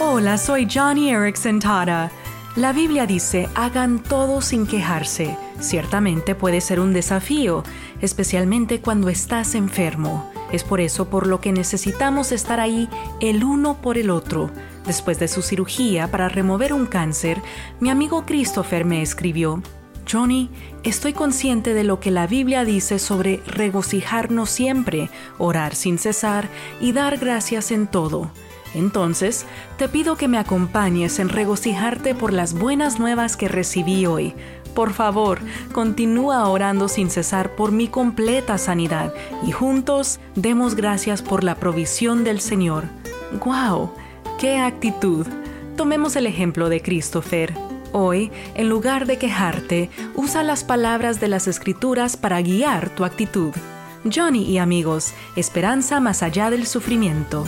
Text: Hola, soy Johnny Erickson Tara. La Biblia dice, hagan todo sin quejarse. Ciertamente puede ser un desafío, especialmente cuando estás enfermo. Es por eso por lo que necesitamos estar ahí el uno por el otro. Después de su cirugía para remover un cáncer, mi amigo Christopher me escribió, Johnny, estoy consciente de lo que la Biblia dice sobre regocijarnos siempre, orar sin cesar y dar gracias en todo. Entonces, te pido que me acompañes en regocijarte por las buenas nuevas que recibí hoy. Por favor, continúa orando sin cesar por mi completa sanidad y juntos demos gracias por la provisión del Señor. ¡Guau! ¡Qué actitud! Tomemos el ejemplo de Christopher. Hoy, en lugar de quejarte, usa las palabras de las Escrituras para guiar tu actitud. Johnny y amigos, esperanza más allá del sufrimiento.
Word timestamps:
Hola, 0.00 0.38
soy 0.38 0.68
Johnny 0.72 1.10
Erickson 1.10 1.58
Tara. 1.58 2.12
La 2.54 2.72
Biblia 2.72 3.04
dice, 3.04 3.48
hagan 3.56 4.00
todo 4.00 4.40
sin 4.40 4.64
quejarse. 4.64 5.36
Ciertamente 5.58 6.36
puede 6.36 6.60
ser 6.60 6.78
un 6.78 6.92
desafío, 6.92 7.64
especialmente 8.00 8.80
cuando 8.80 9.08
estás 9.08 9.56
enfermo. 9.56 10.30
Es 10.52 10.62
por 10.62 10.80
eso 10.80 11.10
por 11.10 11.26
lo 11.26 11.40
que 11.40 11.50
necesitamos 11.50 12.30
estar 12.30 12.60
ahí 12.60 12.88
el 13.20 13.42
uno 13.42 13.82
por 13.82 13.98
el 13.98 14.10
otro. 14.10 14.52
Después 14.86 15.18
de 15.18 15.26
su 15.26 15.42
cirugía 15.42 16.08
para 16.12 16.28
remover 16.28 16.72
un 16.72 16.86
cáncer, 16.86 17.42
mi 17.80 17.90
amigo 17.90 18.24
Christopher 18.24 18.84
me 18.84 19.02
escribió, 19.02 19.64
Johnny, 20.10 20.48
estoy 20.84 21.12
consciente 21.12 21.74
de 21.74 21.82
lo 21.82 21.98
que 21.98 22.12
la 22.12 22.28
Biblia 22.28 22.64
dice 22.64 23.00
sobre 23.00 23.42
regocijarnos 23.46 24.48
siempre, 24.48 25.10
orar 25.38 25.74
sin 25.74 25.98
cesar 25.98 26.48
y 26.80 26.92
dar 26.92 27.18
gracias 27.18 27.72
en 27.72 27.88
todo. 27.88 28.30
Entonces, 28.74 29.46
te 29.76 29.88
pido 29.88 30.16
que 30.16 30.28
me 30.28 30.38
acompañes 30.38 31.18
en 31.18 31.28
regocijarte 31.28 32.14
por 32.14 32.32
las 32.32 32.54
buenas 32.54 32.98
nuevas 32.98 33.36
que 33.36 33.48
recibí 33.48 34.06
hoy. 34.06 34.34
Por 34.74 34.92
favor, 34.92 35.40
continúa 35.72 36.48
orando 36.48 36.88
sin 36.88 37.10
cesar 37.10 37.56
por 37.56 37.72
mi 37.72 37.88
completa 37.88 38.58
sanidad 38.58 39.12
y 39.44 39.50
juntos 39.50 40.20
demos 40.36 40.76
gracias 40.76 41.22
por 41.22 41.42
la 41.42 41.56
provisión 41.56 42.22
del 42.22 42.40
Señor. 42.40 42.84
¡Guau! 43.40 43.92
¡Qué 44.38 44.58
actitud! 44.58 45.26
Tomemos 45.76 46.14
el 46.16 46.26
ejemplo 46.26 46.68
de 46.68 46.80
Christopher. 46.80 47.54
Hoy, 47.92 48.30
en 48.54 48.68
lugar 48.68 49.06
de 49.06 49.16
quejarte, 49.16 49.90
usa 50.14 50.42
las 50.42 50.62
palabras 50.62 51.20
de 51.20 51.28
las 51.28 51.48
Escrituras 51.48 52.16
para 52.16 52.40
guiar 52.42 52.90
tu 52.90 53.04
actitud. 53.04 53.52
Johnny 54.04 54.44
y 54.44 54.58
amigos, 54.58 55.12
esperanza 55.36 55.98
más 55.98 56.22
allá 56.22 56.50
del 56.50 56.66
sufrimiento. 56.66 57.44